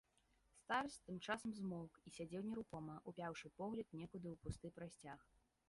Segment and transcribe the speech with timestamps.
[0.61, 5.19] Старац тым часам змоўк і сядзеў нерухома, упяўшы погляд некуды ў пусты прасцяг.